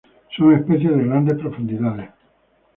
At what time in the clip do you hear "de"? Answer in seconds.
0.97-1.03